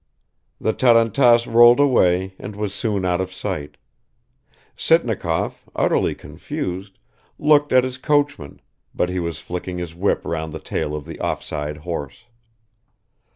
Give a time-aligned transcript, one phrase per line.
[0.59, 3.77] The tarantass rolled away and was soon out of sight...
[4.75, 6.97] Sitnikov, utterly confused,
[7.37, 8.61] looked at his coachman,
[8.95, 12.23] but he was flicking his whip round the tail of the off side horse.